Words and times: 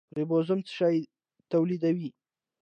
رایبوزوم 0.15 0.59
څه 0.67 0.71
شی 0.77 0.97
تولیدوي؟ 1.51 2.09